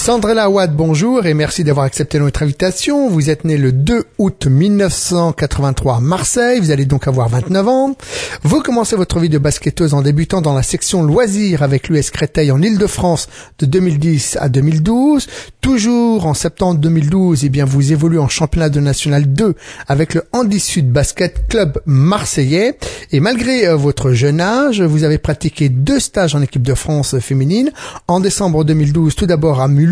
Sandrella 0.00 0.48
Watt, 0.48 0.74
bonjour 0.74 1.26
et 1.26 1.34
merci 1.34 1.62
d'avoir 1.62 1.84
accepté 1.84 2.18
notre 2.18 2.42
invitation. 2.42 3.10
Vous 3.10 3.28
êtes 3.28 3.44
né 3.44 3.58
le 3.58 3.70
2 3.70 4.04
août 4.16 4.46
1983 4.46 5.96
à 5.96 6.00
Marseille, 6.00 6.58
vous 6.58 6.70
allez 6.70 6.86
donc 6.86 7.06
avoir 7.06 7.28
29 7.28 7.68
ans. 7.68 7.94
Vous 8.42 8.62
commencez 8.62 8.96
votre 8.96 9.20
vie 9.20 9.28
de 9.28 9.36
basketteuse 9.36 9.92
en 9.92 10.00
débutant 10.00 10.40
dans 10.40 10.54
la 10.54 10.62
section 10.62 11.02
loisirs 11.02 11.62
avec 11.62 11.90
l'US 11.90 12.10
Créteil 12.10 12.50
en 12.50 12.62
Ile-de-France 12.62 13.28
de 13.58 13.66
2010 13.66 14.38
à 14.40 14.48
2012. 14.48 15.26
Toujours 15.60 16.24
en 16.24 16.32
septembre 16.32 16.80
2012, 16.80 17.44
eh 17.44 17.50
bien 17.50 17.66
vous 17.66 17.92
évoluez 17.92 18.18
en 18.18 18.28
championnat 18.28 18.70
de 18.70 18.80
national 18.80 19.30
2 19.30 19.54
avec 19.86 20.14
le 20.14 20.24
Andy 20.32 20.60
Sud 20.60 20.90
Basket 20.90 21.46
Club 21.48 21.78
marseillais 21.84 22.78
et 23.12 23.20
malgré 23.20 23.66
euh, 23.66 23.76
votre 23.76 24.12
jeune 24.12 24.40
âge, 24.40 24.80
vous 24.80 25.04
avez 25.04 25.18
pratiqué 25.18 25.68
deux 25.68 26.00
stages 26.00 26.34
en 26.34 26.40
équipe 26.40 26.62
de 26.62 26.74
France 26.74 27.18
féminine 27.18 27.70
en 28.08 28.20
décembre 28.20 28.64
2012 28.64 29.14
tout 29.14 29.26
d'abord 29.26 29.60
à 29.60 29.68
Mulhouse, 29.68 29.89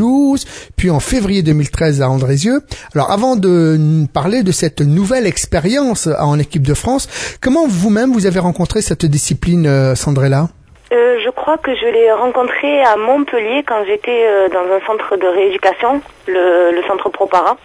puis 0.76 0.90
en 0.90 1.00
février 1.00 1.42
2013 1.42 2.02
à 2.02 2.10
Andrézieux. 2.10 2.60
Alors 2.94 3.10
avant 3.10 3.36
de 3.36 4.06
parler 4.12 4.42
de 4.42 4.52
cette 4.52 4.80
nouvelle 4.80 5.26
expérience 5.26 6.08
en 6.18 6.38
équipe 6.38 6.66
de 6.66 6.74
France, 6.74 7.08
comment 7.40 7.66
vous-même 7.66 8.12
vous 8.12 8.26
avez 8.26 8.40
rencontré 8.40 8.82
cette 8.82 9.06
discipline, 9.06 9.66
euh, 9.66 9.94
Sandrella? 9.94 10.48
Euh, 10.90 11.18
je 11.22 11.30
crois 11.30 11.58
que 11.58 11.74
je 11.74 11.86
l'ai 11.86 12.10
rencontré 12.12 12.82
à 12.82 12.96
Montpellier 12.96 13.62
quand 13.66 13.84
j'étais 13.86 14.24
euh, 14.26 14.48
dans 14.48 14.64
un 14.72 14.80
centre 14.86 15.16
de 15.16 15.26
rééducation, 15.26 16.00
le, 16.26 16.72
le 16.74 16.82
centre 16.86 17.10
Propara. 17.10 17.56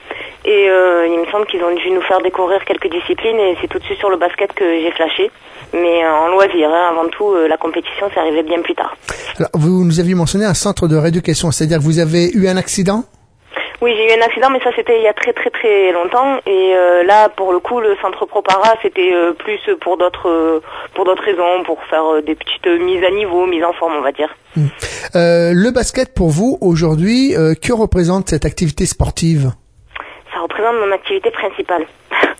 Et 0.45 0.67
euh, 0.69 1.07
il 1.07 1.19
me 1.19 1.25
semble 1.31 1.45
qu'ils 1.45 1.63
ont 1.63 1.73
dû 1.73 1.89
nous 1.91 2.01
faire 2.01 2.21
découvrir 2.21 2.63
quelques 2.65 2.91
disciplines 2.91 3.39
et 3.39 3.57
c'est 3.61 3.67
tout 3.67 3.79
de 3.79 3.83
suite 3.85 3.99
sur 3.99 4.09
le 4.09 4.17
basket 4.17 4.51
que 4.53 4.65
j'ai 4.65 4.91
flashé. 4.91 5.31
Mais 5.73 6.05
en 6.05 6.27
loisir, 6.27 6.69
hein, 6.69 6.89
avant 6.91 7.07
tout, 7.07 7.33
la 7.47 7.57
compétition, 7.57 8.09
c'est 8.13 8.19
arrivé 8.19 8.43
bien 8.43 8.61
plus 8.61 8.75
tard. 8.75 8.95
Alors, 9.39 9.49
vous 9.53 9.85
nous 9.85 9.99
aviez 9.99 10.15
mentionné 10.15 10.45
un 10.45 10.53
centre 10.53 10.87
de 10.87 10.97
rééducation, 10.97 11.49
c'est-à-dire 11.51 11.77
que 11.79 11.83
vous 11.83 11.99
avez 11.99 12.29
eu 12.33 12.47
un 12.47 12.57
accident 12.57 13.05
oui, 13.83 13.93
j'ai 13.97 14.07
eu 14.07 14.17
un 14.17 14.25
accident, 14.25 14.49
mais 14.49 14.61
ça 14.61 14.69
c'était 14.77 14.97
il 14.97 15.03
y 15.03 15.07
a 15.07 15.13
très 15.13 15.33
très 15.33 15.49
très 15.49 15.91
longtemps. 15.91 16.37
Et 16.45 16.73
euh, 16.73 17.03
là, 17.03 17.27
pour 17.27 17.51
le 17.51 17.59
coup, 17.59 17.81
le 17.81 17.97
centre 18.01 18.25
Propara, 18.25 18.75
c'était 18.81 19.11
euh, 19.13 19.33
plus 19.33 19.59
pour 19.81 19.97
d'autres 19.97 20.29
euh, 20.29 20.61
pour 20.95 21.03
d'autres 21.03 21.23
raisons, 21.23 21.63
pour 21.65 21.83
faire 21.89 22.23
des 22.23 22.35
petites 22.35 22.65
mises 22.65 23.03
à 23.03 23.11
niveau, 23.11 23.45
mises 23.45 23.65
en 23.65 23.73
forme, 23.73 23.95
on 23.97 24.01
va 24.01 24.13
dire. 24.13 24.33
Hmm. 24.55 24.67
le 25.13 25.71
basket 25.71 26.13
pour 26.13 26.29
vous 26.29 26.57
aujourd'hui, 26.61 27.33
que 27.61 27.73
représente 27.73 28.29
cette 28.29 28.45
activité 28.45 28.85
sportive? 28.85 29.51
Ça 30.33 30.39
représente 30.39 30.75
mon 30.75 30.91
activité 30.93 31.29
principale. 31.31 31.85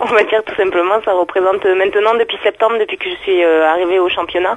On 0.04 0.14
va 0.14 0.24
dire 0.24 0.44
tout 0.44 0.56
simplement, 0.56 0.96
ça 1.06 1.14
représente 1.14 1.66
maintenant 1.66 2.14
depuis 2.16 2.38
septembre, 2.44 2.78
depuis 2.80 2.98
que 2.98 3.10
je 3.10 3.16
suis 3.24 3.44
arrivée 3.44 4.00
au 4.00 4.10
championnat, 4.10 4.56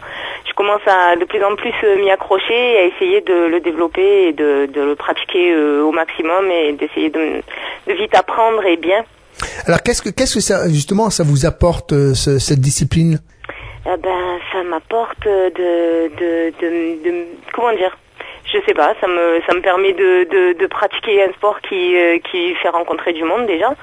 je 0.49 0.53
commence 0.55 0.81
à 0.87 1.17
de 1.17 1.25
plus 1.25 1.43
en 1.45 1.55
plus 1.55 1.75
m'y 1.99 2.11
accrocher 2.11 2.55
et 2.55 2.79
à 2.79 2.85
essayer 2.85 3.21
de 3.21 3.47
le 3.47 3.61
développer 3.61 4.29
et 4.29 4.33
de, 4.33 4.67
de 4.67 4.81
le 4.81 4.95
pratiquer 4.95 5.55
au 5.57 5.93
maximum 5.93 6.51
et 6.51 6.73
d'essayer 6.73 7.11
de, 7.11 7.43
de, 7.87 7.93
vite 7.93 8.15
apprendre 8.15 8.65
et 8.65 8.77
bien. 8.77 9.05
Alors 9.67 9.83
qu'est-ce 9.83 10.03
que 10.03 10.11
qu'est-ce 10.11 10.35
que 10.35 10.41
ça 10.41 10.69
justement 10.69 11.11
ça 11.11 11.23
vous 11.25 11.45
apporte 11.47 11.91
ce, 12.15 12.39
cette 12.39 12.61
discipline? 12.61 13.19
Eh 13.87 13.97
Ben 13.99 14.39
ça 14.53 14.63
m'apporte 14.63 15.25
de, 15.25 16.09
de, 16.21 16.53
de, 16.61 17.05
de 17.05 17.25
comment 17.53 17.73
dire? 17.73 17.97
Je 18.53 18.59
sais 18.65 18.75
pas, 18.75 18.95
ça 19.01 19.09
me 19.09 19.41
ça 19.47 19.55
me 19.55 19.61
permet 19.61 19.93
de, 19.93 20.25
de, 20.25 20.59
de 20.59 20.67
pratiquer 20.67 21.25
un 21.25 21.33
sport 21.33 21.61
qui 21.61 21.95
qui 22.31 22.55
fait 22.55 22.69
rencontrer 22.69 23.13
du 23.13 23.25
monde 23.25 23.47
déjà 23.47 23.75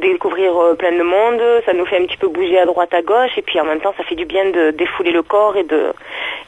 découvrir 0.00 0.56
euh, 0.56 0.74
plein 0.74 0.92
de 0.92 1.02
monde, 1.02 1.40
ça 1.66 1.72
nous 1.72 1.86
fait 1.86 1.98
un 2.00 2.06
petit 2.06 2.16
peu 2.16 2.28
bouger 2.28 2.58
à 2.58 2.66
droite 2.66 2.92
à 2.92 3.02
gauche 3.02 3.36
et 3.36 3.42
puis 3.42 3.60
en 3.60 3.64
même 3.64 3.80
temps 3.80 3.94
ça 3.96 4.04
fait 4.04 4.14
du 4.14 4.24
bien 4.24 4.44
de 4.50 4.70
défouler 4.70 5.12
le 5.12 5.22
corps 5.22 5.56
et 5.56 5.64
de 5.64 5.92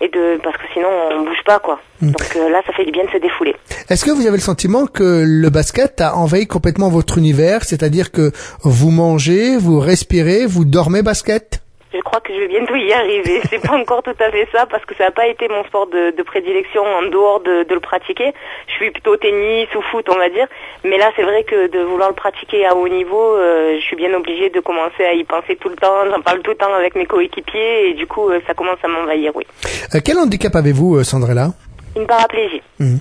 et 0.00 0.08
de 0.08 0.38
parce 0.42 0.56
que 0.56 0.64
sinon 0.72 0.88
on 1.12 1.22
bouge 1.22 1.42
pas 1.44 1.58
quoi. 1.58 1.80
Mm. 2.00 2.10
Donc 2.10 2.36
euh, 2.36 2.48
là 2.50 2.62
ça 2.66 2.72
fait 2.72 2.84
du 2.84 2.92
bien 2.92 3.04
de 3.04 3.10
se 3.10 3.18
défouler. 3.18 3.54
Est-ce 3.88 4.04
que 4.04 4.10
vous 4.10 4.26
avez 4.26 4.36
le 4.36 4.42
sentiment 4.42 4.86
que 4.86 5.24
le 5.26 5.50
basket 5.50 6.00
a 6.00 6.16
envahi 6.16 6.46
complètement 6.46 6.88
votre 6.88 7.18
univers, 7.18 7.64
c'est-à-dire 7.64 8.12
que 8.12 8.32
vous 8.62 8.90
mangez, 8.90 9.56
vous 9.56 9.80
respirez, 9.80 10.46
vous 10.46 10.64
dormez 10.64 11.02
basket? 11.02 11.62
Je 11.92 12.00
crois 12.00 12.20
que 12.20 12.32
je 12.32 12.40
vais 12.40 12.48
bientôt 12.48 12.76
y 12.76 12.92
arriver. 12.92 13.40
C'est 13.50 13.60
pas 13.60 13.74
encore 13.74 14.02
tout 14.02 14.14
à 14.18 14.30
fait 14.30 14.48
ça 14.52 14.66
parce 14.66 14.84
que 14.84 14.94
ça 14.96 15.04
n'a 15.04 15.10
pas 15.10 15.26
été 15.26 15.48
mon 15.48 15.64
sport 15.64 15.86
de, 15.86 16.22
prédilection 16.22 16.82
en 16.82 17.02
dehors 17.02 17.40
de, 17.40 17.64
de, 17.64 17.74
le 17.74 17.80
pratiquer. 17.80 18.32
Je 18.68 18.72
suis 18.74 18.90
plutôt 18.90 19.16
tennis 19.16 19.68
ou 19.74 19.82
foot, 19.82 20.06
on 20.08 20.16
va 20.16 20.28
dire. 20.28 20.46
Mais 20.84 20.98
là, 20.98 21.10
c'est 21.16 21.22
vrai 21.22 21.44
que 21.44 21.68
de 21.68 21.80
vouloir 21.80 22.10
le 22.10 22.14
pratiquer 22.14 22.66
à 22.66 22.76
haut 22.76 22.88
niveau, 22.88 23.34
euh, 23.36 23.76
je 23.76 23.82
suis 23.82 23.96
bien 23.96 24.12
obligée 24.14 24.50
de 24.50 24.60
commencer 24.60 25.04
à 25.04 25.12
y 25.12 25.24
penser 25.24 25.56
tout 25.56 25.68
le 25.68 25.76
temps. 25.76 26.04
J'en 26.10 26.20
parle 26.20 26.40
tout 26.42 26.50
le 26.50 26.56
temps 26.56 26.72
avec 26.72 26.94
mes 26.94 27.06
coéquipiers 27.06 27.90
et 27.90 27.94
du 27.94 28.06
coup, 28.06 28.28
euh, 28.28 28.40
ça 28.46 28.54
commence 28.54 28.78
à 28.82 28.88
m'envahir, 28.88 29.32
oui. 29.34 29.44
Euh, 29.94 30.00
quel 30.04 30.18
handicap 30.18 30.54
avez-vous, 30.54 31.02
Sandrella? 31.02 31.48
Une 31.96 32.06
paraplégie. 32.06 32.62
Mmh. 32.78 32.96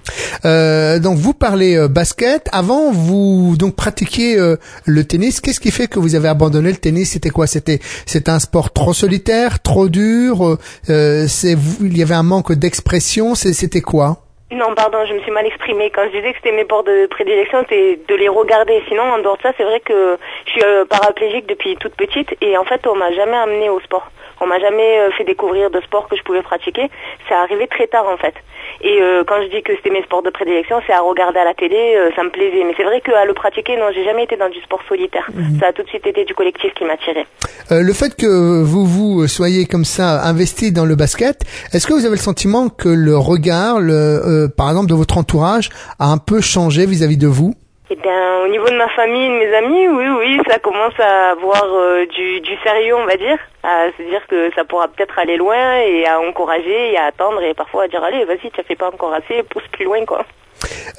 Euh, 0.46 1.00
donc 1.00 1.18
vous 1.18 1.34
parlez 1.34 1.78
euh, 1.78 1.88
basket. 1.88 2.50
Avant, 2.52 2.92
vous 2.92 3.56
donc 3.58 3.76
pratiquiez 3.76 4.38
euh, 4.38 4.58
le 4.86 5.04
tennis. 5.04 5.42
Qu'est-ce 5.42 5.60
qui 5.60 5.72
fait 5.72 5.88
que 5.88 6.00
vous 6.00 6.16
avez 6.16 6.28
abandonné 6.28 6.72
le 6.72 6.78
tennis? 6.78 7.12
C'était 7.12 7.30
quoi? 7.30 7.48
C'était 7.48 7.80
c'était 8.06 8.32
un 8.32 8.40
sport 8.40 8.72
trop 8.72 8.94
solitaire, 8.94 9.62
trop 9.62 9.90
dur. 9.90 10.58
C'est 10.86 11.56
il 11.82 11.98
y 11.98 12.02
avait 12.02 12.16
un 12.16 12.24
manque 12.24 12.54
d'expression. 12.54 13.36
C'était 13.36 13.82
quoi? 13.82 14.18
Non, 14.52 14.74
pardon, 14.76 14.98
je 15.08 15.14
me 15.14 15.20
suis 15.20 15.32
mal 15.32 15.46
exprimée. 15.46 15.92
Quand 15.92 16.02
je 16.06 16.18
disais 16.18 16.32
que 16.32 16.38
c'était 16.42 16.56
mes 16.56 16.64
sports 16.64 16.84
de 16.84 17.06
prédilection, 17.06 17.60
c'était 17.62 18.00
de 18.08 18.16
les 18.16 18.28
regarder. 18.28 18.82
Sinon, 18.88 19.04
en 19.04 19.20
dehors 19.20 19.38
de 19.38 19.44
ça, 19.44 19.52
c'est 19.58 19.64
vrai 19.64 19.80
que 19.80 20.18
je 20.48 20.52
suis 20.52 20.62
paraplégique 20.90 21.48
depuis 21.48 21.78
toute 21.78 21.94
petite 21.94 22.36
et 22.42 22.58
en 22.58 22.64
fait, 22.64 22.88
on 22.88 22.96
m'a 22.96 23.12
jamais 23.12 23.38
amené 23.38 23.70
au 23.70 23.80
sport. 23.82 24.10
On 24.42 24.48
m'a 24.48 24.60
jamais 24.60 25.10
fait 25.18 25.24
découvrir 25.24 25.70
de 25.70 25.82
sport 25.82 26.08
que 26.08 26.16
je 26.16 26.24
pouvais 26.24 26.42
pratiquer. 26.42 26.90
C'est 27.28 27.36
arrivé 27.36 27.68
très 27.68 27.88
tard 27.88 28.08
en 28.08 28.18
fait. 28.18 28.36
Et 28.82 29.02
euh, 29.02 29.24
quand 29.28 29.42
je 29.44 29.50
dis 29.50 29.62
que 29.62 29.76
c'était 29.76 29.90
mes 29.90 30.04
sports 30.04 30.24
de 30.24 30.30
prédilection, 30.30 30.78
c'est 30.88 30.94
à 30.94 31.02
regarder 31.02 31.40
à 31.40 31.46
la 31.46 31.54
télé, 31.54 31.96
euh, 31.96 32.10
ça 32.16 32.24
me 32.24 32.30
plaisait. 32.30 32.64
Mais 32.64 32.74
c'est 32.78 32.84
vrai 32.84 33.02
qu'à 33.02 33.26
le 33.26 33.34
pratiquer, 33.34 33.76
non, 33.76 33.88
j'ai 33.94 34.06
jamais 34.06 34.24
été 34.24 34.38
dans 34.38 34.50
du 34.50 34.60
sport 34.62 34.80
solitaire. 34.88 35.28
Mhm. 35.34 35.60
Ça 35.60 35.68
a 35.68 35.74
tout 35.74 35.84
de 35.84 35.90
suite 35.90 36.08
été 36.08 36.24
du 36.24 36.34
collectif 36.34 36.74
qui 36.74 36.86
m'attirait. 36.86 37.26
Euh, 37.72 37.82
le 37.82 37.94
fait 37.94 38.16
que 38.16 38.64
vous 38.64 38.86
vous 38.86 39.28
soyez 39.28 39.66
comme 39.66 39.86
ça 39.86 40.24
investi 40.24 40.72
dans 40.72 40.86
le 40.86 40.96
basket, 40.96 41.42
est-ce 41.74 41.88
que 41.88 41.94
vous 41.94 42.06
avez 42.06 42.16
le 42.16 42.22
sentiment 42.22 42.70
que 42.70 42.90
le 42.90 43.18
regard, 43.18 43.80
le, 43.80 44.48
par 44.56 44.70
exemple, 44.70 44.90
de 44.90 44.96
votre 44.96 45.18
entourage 45.18 45.70
a 46.00 46.06
un 46.06 46.18
peu 46.18 46.40
changé 46.42 46.86
vis-à-vis 46.86 47.18
de 47.18 47.28
vous? 47.28 47.54
Eh 47.90 47.96
bien, 47.96 48.40
au 48.44 48.48
niveau 48.48 48.68
de 48.70 48.78
ma 48.78 48.90
famille 48.90 49.28
de 49.28 49.34
mes 49.34 49.56
amis, 49.56 49.88
oui, 49.88 50.06
oui, 50.20 50.42
ça 50.48 50.60
commence 50.60 51.00
à 51.00 51.32
avoir 51.32 51.66
du, 52.08 52.42
du 52.42 52.56
sérieux, 52.64 52.96
on 52.96 53.06
va 53.06 53.18
dire 53.18 53.38
à 53.64 53.88
se 53.98 54.04
dire 54.04 54.22
que 54.30 54.50
ça 54.56 54.64
pourra 54.64 54.88
peut-être 54.88 55.20
aller 55.20 55.36
loin 55.36 55.80
et 55.80 56.06
à 56.06 56.20
encourager 56.20 56.94
et 56.94 56.98
à 56.98 57.06
attendre 57.06 57.42
et 57.44 57.54
parfois 57.54 57.84
à 57.84 57.88
dire 57.88 58.02
allez 58.04 58.24
vas-y 58.24 58.50
tu 58.52 58.64
fait 58.64 58.76
pas 58.76 58.88
encore 58.88 59.14
assez 59.14 59.44
pousse 59.44 59.68
plus 59.74 59.86
loin 59.86 60.06
quoi 60.06 60.26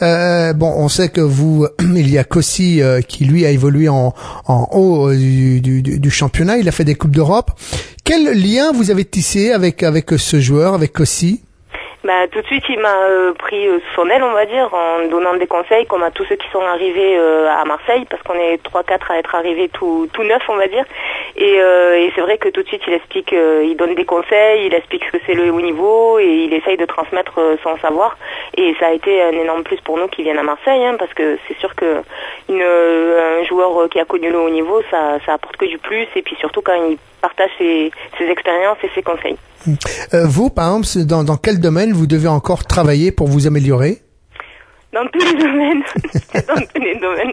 euh, 0.02 0.54
bon, 0.54 0.72
on 0.74 0.88
sait 0.88 1.10
que 1.10 1.20
vous, 1.20 1.66
il 1.80 2.10
y 2.10 2.16
a 2.16 2.24
Kossi 2.24 2.80
euh, 2.80 3.02
qui 3.02 3.26
lui 3.26 3.44
a 3.44 3.50
évolué 3.50 3.90
en, 3.90 4.14
en 4.46 4.68
haut 4.72 5.10
euh, 5.10 5.14
du, 5.14 5.60
du, 5.60 5.82
du, 5.82 6.10
championnat. 6.10 6.56
Il 6.56 6.66
a 6.66 6.72
fait 6.72 6.84
des 6.84 6.94
coupes 6.94 7.10
d'Europe. 7.14 7.50
Quel 8.02 8.40
lien 8.40 8.72
vous 8.72 8.90
avez 8.90 9.04
tissé 9.04 9.52
avec 9.52 9.82
avec 9.82 10.12
ce 10.12 10.40
joueur, 10.40 10.72
avec 10.72 10.94
Kossi? 10.94 11.42
Bah, 12.03 12.27
tout 12.28 12.41
de 12.41 12.47
suite, 12.47 12.65
il 12.71 12.81
m'a 12.81 12.97
euh, 12.97 13.34
pris 13.34 13.66
euh, 13.69 13.78
son 13.94 14.09
aile, 14.09 14.22
on 14.22 14.33
va 14.33 14.47
dire, 14.47 14.72
en 14.72 15.06
donnant 15.09 15.34
des 15.34 15.47
conseils, 15.47 15.84
comme 15.87 16.03
à 16.03 16.11
tous 16.11 16.25
ceux 16.25 16.37
qui 16.37 16.49
sont 16.50 16.62
arrivés 16.62 17.19
euh, 17.19 17.50
à 17.50 17.65
Marseille, 17.66 18.06
parce 18.09 18.22
qu'on 18.22 18.34
est 18.34 18.62
trois, 18.62 18.83
quatre 18.83 19.11
à 19.11 19.19
être 19.19 19.34
arrivés 19.34 19.69
tout, 19.69 20.09
tout 20.12 20.22
neuf, 20.22 20.43
on 20.49 20.56
va 20.56 20.66
dire. 20.66 20.84
Et, 21.36 21.54
et 21.54 22.12
c'est 22.14 22.20
vrai 22.20 22.38
que 22.38 22.48
tout 22.48 22.62
de 22.62 22.68
suite, 22.68 22.82
il 22.86 22.94
explique, 22.94 23.32
il 23.32 23.74
donne 23.76 23.94
des 23.94 24.04
conseils, 24.04 24.66
il 24.66 24.74
explique 24.74 25.04
ce 25.06 25.12
que 25.12 25.22
c'est 25.26 25.34
le 25.34 25.50
haut 25.50 25.60
niveau, 25.60 26.18
et 26.18 26.44
il 26.46 26.52
essaye 26.52 26.76
de 26.76 26.84
transmettre 26.84 27.41
son 27.62 27.76
savoir. 27.78 28.16
Et 28.56 28.74
ça 28.78 28.86
a 28.86 28.92
été 28.92 29.22
un 29.22 29.32
énorme 29.32 29.62
plus 29.62 29.80
pour 29.80 29.98
nous 29.98 30.08
qui 30.08 30.22
viennent 30.22 30.38
à 30.38 30.42
Marseille, 30.42 30.84
hein, 30.84 30.96
parce 30.98 31.14
que 31.14 31.38
c'est 31.46 31.58
sûr 31.58 31.74
que 31.74 32.02
une, 32.48 32.62
un 32.62 33.44
joueur 33.44 33.88
qui 33.90 34.00
a 34.00 34.04
connu 34.04 34.31
le 34.31 34.38
haut 34.38 34.50
niveau, 34.50 34.81
ça, 34.90 35.19
ça 35.25 35.34
apporte 35.34 35.56
que 35.56 35.66
du 35.66 35.78
plus, 35.78 36.06
et 36.16 36.22
puis 36.22 36.37
surtout 36.40 36.62
quand 36.62 36.75
il 36.88 36.99
partage 37.20 37.50
ses, 37.58 37.90
ses 38.19 38.25
expériences 38.25 38.78
et 38.82 38.90
ses 38.94 39.02
conseils. 39.02 39.37
Euh, 40.14 40.26
vous, 40.26 40.50
par 40.50 40.69
exemple, 40.69 41.06
dans, 41.06 41.22
dans 41.22 41.37
quel 41.37 41.60
domaine 41.60 41.93
vous 41.93 42.06
devez 42.06 42.28
encore 42.28 42.64
travailler 42.64 43.12
pour 43.12 43.26
vous 43.26 43.46
améliorer? 43.46 43.99
Dans 44.92 45.06
tous 45.06 45.19
les 45.19 45.34
domaines. 45.44 45.82
dans 46.34 46.66
tous 46.66 46.81
les 46.81 46.94
domaines 46.96 47.32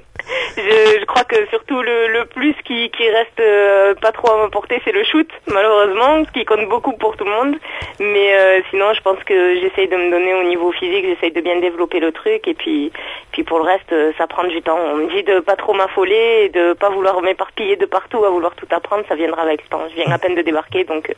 je, 0.57 1.05
crois 1.05 1.23
que 1.23 1.35
surtout 1.49 1.81
le, 1.81 2.25
plus 2.25 2.55
qui, 2.65 2.89
reste 3.09 3.39
euh, 3.39 3.93
pas 3.95 4.11
trop 4.11 4.31
à 4.31 4.43
m'apporter, 4.43 4.81
c'est 4.83 4.91
le 4.91 5.03
shoot, 5.03 5.27
malheureusement, 5.47 6.25
qui 6.33 6.45
compte 6.45 6.67
beaucoup 6.69 6.93
pour 6.93 7.15
tout 7.15 7.25
le 7.25 7.31
monde. 7.31 7.55
Mais 7.99 8.35
euh, 8.35 8.59
sinon, 8.69 8.93
je 8.93 9.01
pense 9.01 9.23
que 9.23 9.59
j'essaye 9.59 9.87
de 9.87 9.95
me 9.95 10.11
donner 10.11 10.33
au 10.33 10.43
niveau 10.43 10.71
physique, 10.71 11.05
j'essaye 11.05 11.31
de 11.31 11.41
bien 11.41 11.59
développer 11.59 11.99
le 11.99 12.11
truc, 12.11 12.47
et 12.47 12.53
puis, 12.53 12.91
puis 13.31 13.43
pour 13.43 13.59
le 13.59 13.65
reste, 13.65 13.91
euh, 13.91 14.11
ça 14.17 14.27
prend 14.27 14.45
du 14.45 14.61
temps. 14.61 14.77
On 14.77 14.97
me 14.97 15.09
dit 15.09 15.23
de 15.23 15.39
pas 15.39 15.55
trop 15.55 15.73
m'affoler, 15.73 16.45
et 16.45 16.49
de 16.49 16.73
pas 16.73 16.89
vouloir 16.89 17.21
m'éparpiller 17.21 17.75
de 17.75 17.85
partout, 17.85 18.23
à 18.25 18.29
vouloir 18.29 18.55
tout 18.55 18.67
apprendre, 18.71 19.03
ça 19.07 19.15
viendra 19.15 19.41
avec 19.43 19.63
le 19.63 19.69
temps. 19.69 19.81
Je 19.89 19.95
viens 20.01 20.11
à 20.13 20.17
peine 20.17 20.35
de 20.35 20.41
débarquer, 20.41 20.83
donc 20.83 21.13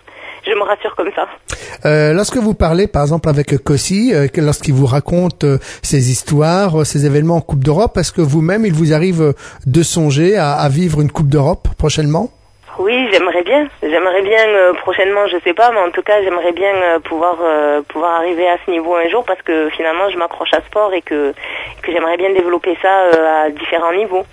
je 0.46 0.52
me 0.52 0.64
rassure 0.64 0.96
comme 0.96 1.12
ça. 1.16 1.28
Lorsque 2.14 2.38
vous 2.38 2.54
parlez, 2.54 2.88
par 2.88 3.04
exemple, 3.04 3.30
avec 3.30 3.58
Kossi, 3.64 4.14
lorsqu'il 4.36 4.74
vous 4.74 4.86
raconte 4.86 5.46
ses 5.82 6.12
histoires, 6.12 6.29
ses 6.84 7.06
événements 7.06 7.38
en 7.38 7.42
Coupe 7.42 7.64
d'Europe, 7.64 7.98
est-ce 7.98 8.12
que 8.12 8.22
vous-même, 8.22 8.66
il 8.66 8.74
vous 8.74 8.94
arrive 8.94 9.34
de 9.66 9.84
songer 9.84 10.38
à, 10.38 10.68
vivre 10.70 11.02
une 11.02 11.12
Coupe 11.12 11.30
d'Europe 11.30 11.68
prochainement? 11.78 12.30
Oui, 12.78 12.96
j'aimerais 13.12 13.44
bien. 13.44 13.68
J'aimerais 13.82 14.22
bien 14.22 14.48
euh, 14.48 14.74
prochainement, 14.74 15.28
je 15.28 15.38
sais 15.44 15.54
pas, 15.54 15.70
mais 15.72 15.80
en 15.80 15.92
tout 15.92 16.02
cas, 16.02 16.24
j'aimerais 16.24 16.54
bien 16.54 16.74
euh, 16.74 17.00
pouvoir 17.00 17.36
euh, 17.44 17.82
pouvoir 17.82 18.22
arriver 18.22 18.48
à 18.48 18.58
ce 18.66 18.72
niveau 18.72 18.96
un 18.96 19.10
jour 19.10 19.26
parce 19.26 19.42
que 19.42 19.70
finalement, 19.72 20.10
je 20.10 20.18
m'accroche 20.18 20.54
à 20.54 20.62
sport 20.62 20.94
et 20.94 21.02
que 21.02 21.34
que 21.82 21.92
j'aimerais 21.92 22.16
bien 22.16 22.32
développer 22.32 22.78
ça 22.82 22.94
à 23.44 23.50
différents 23.50 23.94
niveaux. 23.94 24.24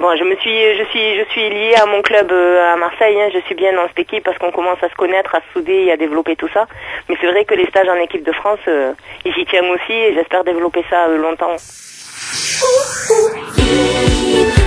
Bon, 0.00 0.16
je 0.16 0.24
me 0.24 0.34
suis 0.36 0.76
je 0.78 0.84
suis 0.84 1.18
je 1.18 1.24
suis 1.30 1.50
liée 1.50 1.74
à 1.74 1.84
mon 1.84 2.00
club 2.00 2.32
à 2.32 2.76
Marseille. 2.76 3.20
Hein. 3.20 3.28
je 3.34 3.40
suis 3.40 3.54
bien 3.54 3.74
dans 3.74 3.86
cette 3.88 3.98
équipe 3.98 4.24
parce 4.24 4.38
qu'on 4.38 4.50
commence 4.50 4.82
à 4.82 4.88
se 4.88 4.94
connaître, 4.94 5.34
à 5.34 5.40
se 5.40 5.52
souder 5.52 5.74
et 5.74 5.92
à 5.92 5.98
développer 5.98 6.36
tout 6.36 6.48
ça. 6.54 6.66
Mais 7.10 7.16
c'est 7.20 7.26
vrai 7.26 7.44
que 7.44 7.54
les 7.54 7.66
stages 7.66 7.88
en 7.88 7.96
équipe 7.96 8.24
de 8.24 8.32
France, 8.32 8.60
j'y 9.26 9.44
tiens 9.44 9.68
aussi 9.68 9.92
et 9.92 10.14
j'espère 10.14 10.42
développer 10.42 10.86
ça 10.88 11.06
longtemps. 11.08 11.56